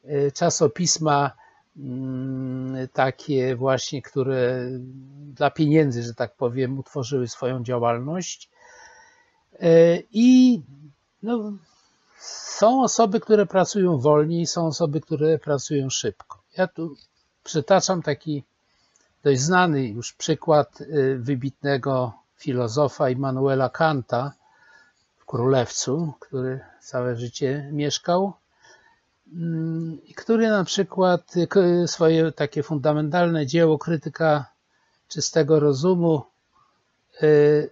[0.09, 1.31] Y, czasopisma
[1.77, 4.69] mm, takie właśnie, które
[5.33, 8.49] dla pieniędzy, że tak powiem, utworzyły swoją działalność.
[10.11, 10.61] I
[11.23, 11.53] no,
[12.19, 16.41] są osoby, które pracują wolniej, są osoby, które pracują szybko.
[16.57, 16.95] Ja tu
[17.43, 18.43] przytaczam taki
[19.23, 20.79] dość znany już przykład
[21.17, 24.31] wybitnego filozofa Immanuela Kanta
[25.17, 28.33] w Królewcu, który całe życie mieszkał
[29.33, 31.33] Mm, który na przykład
[31.85, 34.45] swoje takie fundamentalne dzieło Krytyka
[35.07, 36.23] czystego rozumu
[37.23, 37.69] y,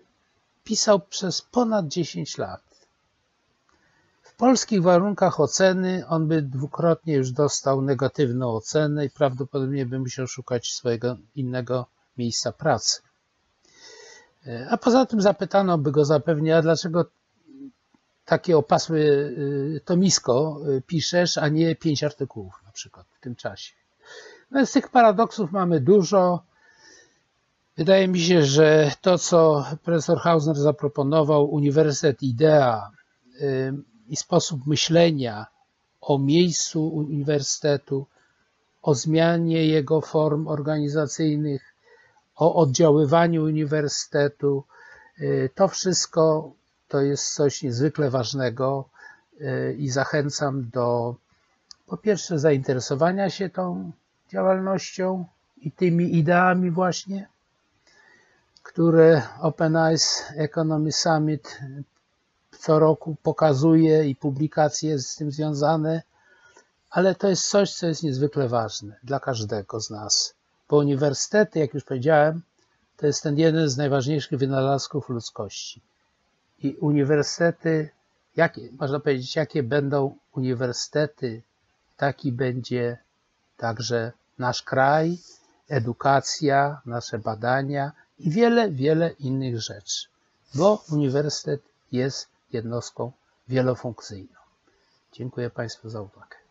[0.64, 2.62] pisał przez ponad 10 lat.
[4.22, 10.28] W polskich warunkach oceny on by dwukrotnie już dostał negatywną ocenę i prawdopodobnie by musiał
[10.28, 11.86] szukać swojego innego
[12.18, 13.02] miejsca pracy.
[14.70, 17.06] A poza tym zapytano by go zapewnie, a dlaczego
[18.26, 23.74] takie opasłe y, tomisko y, piszesz, a nie pięć artykułów na przykład w tym czasie.
[24.52, 26.44] No z tych paradoksów mamy dużo.
[27.78, 32.92] Wydaje mi się, że to, co profesor Hausner zaproponował, Uniwersytet Idea
[33.42, 33.74] y,
[34.08, 35.46] i sposób myślenia
[36.02, 38.06] o miejscu uniwersytetu,
[38.82, 41.73] o zmianie jego form organizacyjnych,
[42.36, 44.64] o oddziaływaniu uniwersytetu,
[45.56, 46.52] to wszystko
[46.88, 48.90] to jest coś niezwykle ważnego
[49.42, 51.16] y, i zachęcam do
[51.88, 53.92] po pierwsze zainteresowania się tą
[54.30, 55.26] działalnością
[55.58, 57.28] i tymi ideami właśnie,
[58.64, 61.60] które Open Eyes Economy Summit
[62.60, 66.02] co roku pokazuje i publikacje z tym związane,
[66.90, 70.36] ale to jest coś, co jest niezwykle ważne dla każdego z nas,
[70.70, 72.42] bo uniwersytety, jak już powiedziałem,
[72.98, 75.82] to jest ten jeden z najważniejszych wynalazków ludzkości
[76.60, 77.90] i uniwersytety,
[78.36, 81.42] jakie, można powiedzieć, jakie będą uniwersytety,
[81.98, 82.98] taki będzie
[83.58, 85.18] także nasz kraj,
[85.70, 90.08] edukacja, nasze badania i wiele, wiele innych rzeczy,
[90.56, 91.62] bo uniwersytet
[91.92, 93.12] jest jednostką
[93.48, 94.40] wielofunkcyjną.
[95.14, 96.43] Dziękuję Państwu za uwagę.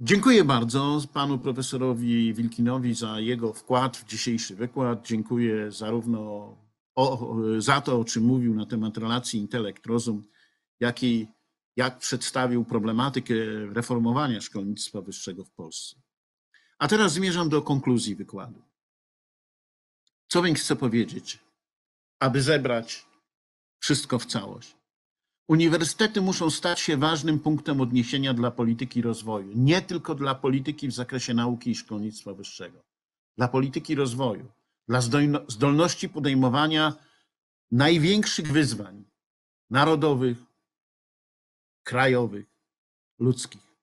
[0.00, 5.06] Dziękuję bardzo panu profesorowi Wilkinowi za jego wkład w dzisiejszy wykład.
[5.06, 6.20] Dziękuję zarówno
[6.94, 10.22] o, za to, o czym mówił na temat relacji intelekt-rozum,
[10.80, 11.28] jak i
[11.76, 13.34] jak przedstawił problematykę
[13.72, 15.96] reformowania szkolnictwa wyższego w Polsce.
[16.78, 18.62] A teraz zmierzam do konkluzji wykładu.
[20.28, 21.38] Co więc chcę powiedzieć,
[22.20, 23.06] aby zebrać
[23.78, 24.76] wszystko w całość?
[25.48, 30.92] Uniwersytety muszą stać się ważnym punktem odniesienia dla polityki rozwoju, nie tylko dla polityki w
[30.92, 32.82] zakresie nauki i szkolnictwa wyższego,
[33.36, 34.52] dla polityki rozwoju,
[34.88, 35.00] dla
[35.48, 36.94] zdolności podejmowania
[37.70, 39.04] największych wyzwań
[39.70, 40.38] narodowych,
[41.82, 42.46] krajowych,
[43.18, 43.74] ludzkich.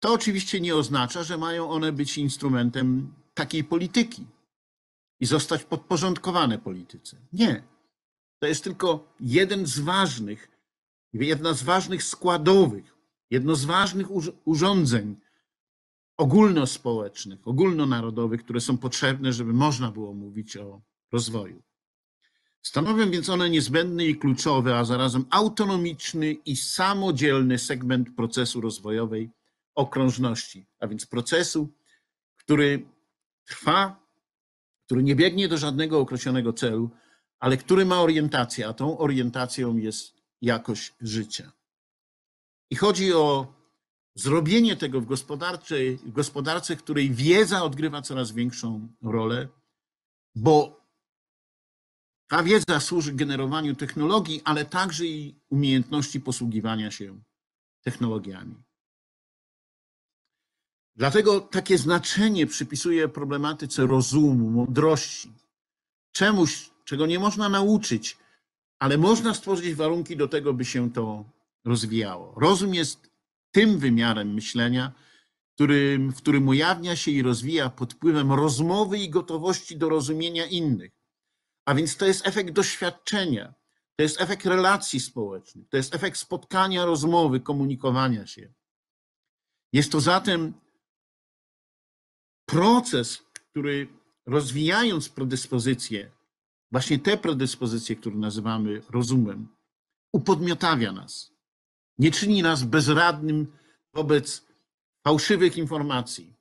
[0.00, 4.26] To oczywiście nie oznacza, że mają one być instrumentem takiej polityki
[5.20, 7.16] i zostać podporządkowane polityce.
[7.32, 7.62] Nie.
[8.38, 10.51] To jest tylko jeden z ważnych,
[11.12, 12.96] jedna z ważnych składowych,
[13.30, 14.06] jedno z ważnych
[14.44, 15.16] urządzeń
[16.16, 20.82] ogólnospołecznych, ogólnonarodowych, które są potrzebne, żeby można było mówić o
[21.12, 21.62] rozwoju.
[22.62, 29.30] Stanowią więc one niezbędny i kluczowy, a zarazem autonomiczny i samodzielny segment procesu rozwojowej
[29.74, 31.68] okrążności, a więc procesu,
[32.36, 32.86] który
[33.44, 34.06] trwa,
[34.86, 36.90] który nie biegnie do żadnego określonego celu,
[37.38, 41.52] ale który ma orientację, a tą orientacją jest jakość życia.
[42.70, 43.54] I chodzi o
[44.14, 45.06] zrobienie tego w
[45.96, 49.48] w gospodarce, w której wiedza odgrywa coraz większą rolę,
[50.34, 50.80] bo
[52.28, 57.20] ta wiedza służy generowaniu technologii, ale także i umiejętności posługiwania się
[57.82, 58.54] technologiami.
[60.96, 65.32] Dlatego takie znaczenie przypisuje problematyce rozumu, mądrości,
[66.12, 68.16] czemuś, czego nie można nauczyć,
[68.82, 71.24] ale można stworzyć warunki do tego, by się to
[71.64, 72.34] rozwijało.
[72.36, 73.10] Rozum jest
[73.52, 74.92] tym wymiarem myślenia,
[75.54, 80.92] którym, w którym ujawnia się i rozwija pod wpływem rozmowy i gotowości do rozumienia innych.
[81.64, 83.54] A więc to jest efekt doświadczenia,
[83.96, 88.52] to jest efekt relacji społecznych, to jest efekt spotkania, rozmowy, komunikowania się.
[89.72, 90.52] Jest to zatem
[92.46, 93.88] proces, który
[94.26, 96.10] rozwijając predyspozycje,
[96.72, 99.48] właśnie te predyspozycje, które nazywamy rozumem,
[100.12, 101.32] upodmiotawia nas.
[101.98, 103.46] Nie czyni nas bezradnym
[103.94, 104.46] wobec
[105.04, 106.34] fałszywych informacji,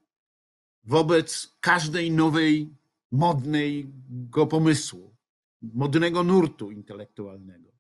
[0.84, 2.76] wobec każdej nowej,
[3.12, 5.16] modnego pomysłu,
[5.62, 7.72] modnego nurtu intelektualnego.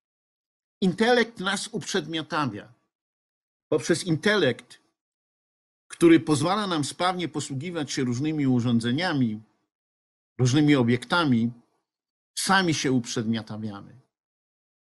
[0.81, 2.73] Intelekt nas uprzedmiotawia.
[3.69, 4.79] Poprzez intelekt,
[5.87, 9.41] który pozwala nam sprawnie posługiwać się różnymi urządzeniami,
[10.39, 11.51] różnymi obiektami,
[12.35, 14.01] sami się uprzedmiotawiamy.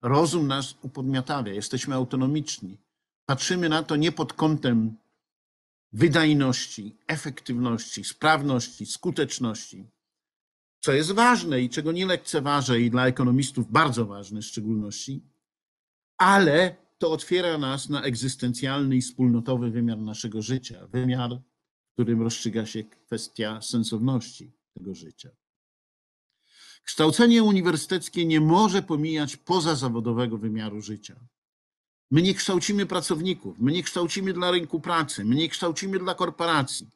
[0.02, 2.78] Rozum nas upodmiotawia, jesteśmy autonomiczni.
[3.26, 4.96] Patrzymy na to nie pod kątem
[5.92, 9.86] wydajności, efektywności, sprawności, skuteczności,
[10.80, 15.22] co jest ważne i czego nie lekceważę i dla ekonomistów bardzo ważne w szczególności,
[16.18, 22.66] ale to otwiera nas na egzystencjalny i wspólnotowy wymiar naszego życia, wymiar, w którym rozstrzyga
[22.66, 25.30] się kwestia sensowności tego życia.
[26.84, 31.16] Kształcenie uniwersyteckie nie może pomijać pozazawodowego wymiaru życia.
[32.10, 36.90] My nie kształcimy pracowników, my nie kształcimy dla rynku pracy, my nie kształcimy dla korporacji.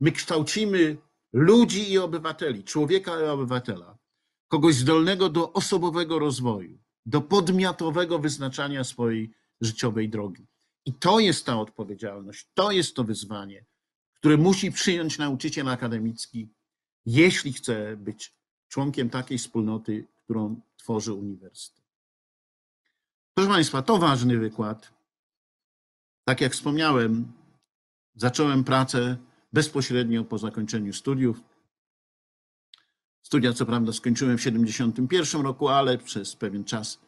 [0.00, 0.96] My kształcimy
[1.32, 3.98] ludzi i obywateli, człowieka i obywatela,
[4.48, 10.46] kogoś zdolnego do osobowego rozwoju, do podmiotowego wyznaczania swojej życiowej drogi.
[10.86, 13.64] I to jest ta odpowiedzialność, to jest to wyzwanie,
[14.14, 16.48] które musi przyjąć nauczyciel akademicki,
[17.06, 18.37] jeśli chce być
[18.68, 21.84] członkiem takiej wspólnoty, którą tworzy uniwersytet.
[23.34, 24.92] Proszę Państwa, to ważny wykład.
[26.24, 27.32] Tak jak wspomniałem,
[28.14, 29.16] zacząłem pracę
[29.52, 31.40] bezpośrednio po zakończeniu studiów.
[33.22, 37.00] Studia, co prawda, skończyłem w 1971 roku, ale przez pewien czas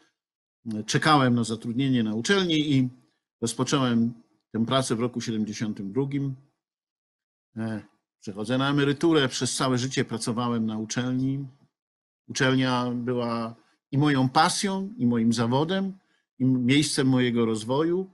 [0.87, 2.89] czekałem na zatrudnienie na uczelni i
[3.41, 4.15] rozpocząłem
[4.51, 6.03] tę pracę w roku 72.
[8.21, 11.47] Przechodzę na emeryturę, przez całe życie pracowałem na uczelni.
[12.29, 13.57] Uczelnia była
[13.91, 15.99] i moją pasją, i moim zawodem,
[16.39, 18.11] i miejscem mojego rozwoju,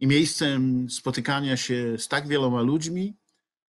[0.00, 3.14] i miejscem spotykania się z tak wieloma ludźmi.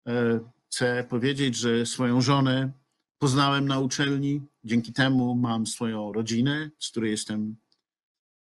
[0.07, 0.39] E,
[0.71, 2.71] Chcę powiedzieć, że swoją żonę
[3.19, 4.41] poznałem na uczelni.
[4.63, 7.55] Dzięki temu mam swoją rodzinę, z której jestem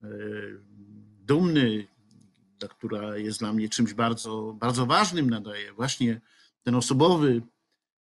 [0.04, 0.08] e,
[1.22, 1.88] dumny,
[2.70, 6.22] która jest dla mnie czymś bardzo, bardzo ważnym, nadaje właśnie
[6.66, 7.42] ten osobowy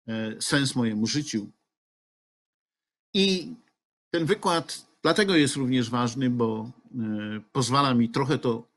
[0.08, 1.50] e, sens mojemu życiu.
[3.14, 3.54] I
[4.10, 8.68] ten wykład dlatego jest również ważny, bo e, pozwala mi trochę to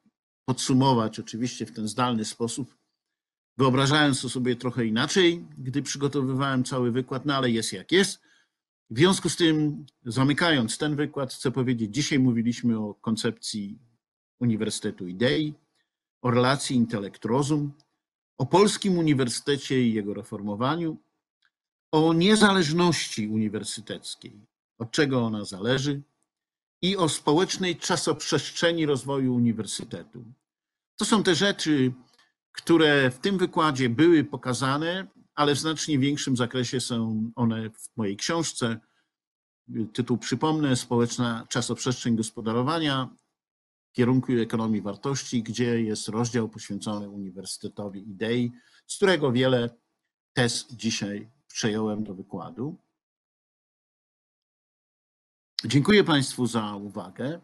[0.46, 2.76] podsumować, oczywiście w ten zdalny sposób.
[3.58, 8.22] Wyobrażając to sobie trochę inaczej, gdy przygotowywałem cały wykład, no ale jest jak jest.
[8.90, 13.80] W związku z tym, zamykając ten wykład, chcę powiedzieć, dzisiaj mówiliśmy o koncepcji
[14.40, 15.54] Uniwersytetu Idei,
[16.22, 17.72] o relacji intelekt-rozum,
[18.38, 20.98] o Polskim Uniwersytecie i jego reformowaniu,
[21.92, 24.40] o niezależności uniwersyteckiej,
[24.78, 26.02] od czego ona zależy,
[26.82, 30.26] i o społecznej czasoprzestrzeni rozwoju uniwersytetu.
[30.96, 31.94] To są te rzeczy,
[32.52, 38.18] które w tym wykładzie były pokazane, ale w znacznie większym zakresie są one w mojej
[38.18, 38.80] książce.
[39.94, 43.10] Tytuł przypomnę: Społeczna czasoprzestrzeń gospodarowania
[43.96, 48.52] kierunku ekonomii wartości, gdzie jest rozdział poświęcony Uniwersytetowi Idei,
[48.88, 49.70] z którego wiele
[50.34, 52.78] tez dzisiaj przejąłem do wykładu.
[55.66, 57.41] Dziękuję Państwu za uwagę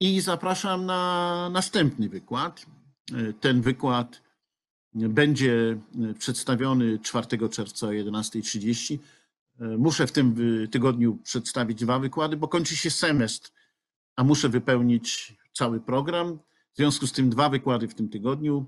[0.00, 2.66] i zapraszam na następny wykład.
[3.40, 4.22] Ten wykład
[4.94, 5.78] będzie
[6.18, 8.98] przedstawiony 4 czerwca o 11.30.
[9.78, 10.36] Muszę w tym
[10.70, 13.50] tygodniu przedstawić dwa wykłady, bo kończy się semestr,
[14.16, 16.38] a muszę wypełnić cały program.
[16.72, 18.66] W związku z tym dwa wykłady w tym tygodniu,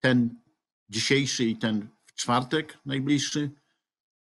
[0.00, 0.40] ten
[0.88, 3.50] dzisiejszy i ten w czwartek najbliższy.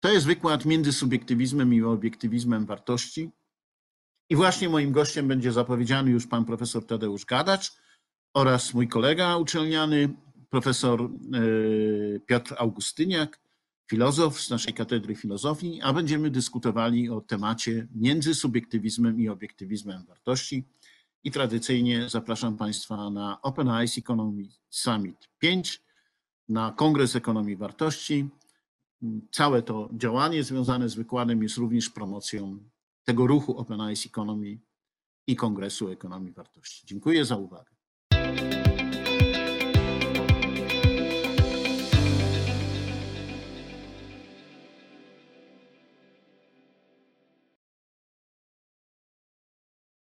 [0.00, 3.30] To jest wykład między subiektywizmem i obiektywizmem wartości.
[4.30, 7.72] I właśnie moim gościem będzie zapowiedziany już pan profesor Tadeusz Gadacz
[8.34, 10.08] oraz mój kolega uczelniany,
[10.50, 11.08] profesor e,
[12.20, 13.40] Piotr Augustyniak,
[13.90, 20.64] filozof z naszej katedry filozofii, a będziemy dyskutowali o temacie między subiektywizmem i obiektywizmem wartości.
[21.24, 25.82] I tradycyjnie zapraszam Państwa na Open Eyes Economy Summit 5,
[26.48, 28.28] na Kongres Ekonomii Wartości.
[29.30, 32.58] Całe to działanie związane z wykładem jest również promocją
[33.04, 34.58] tego ruchu Open Eyes Economy
[35.26, 36.86] i Kongresu Ekonomii Wartości.
[36.86, 37.71] Dziękuję za uwagę.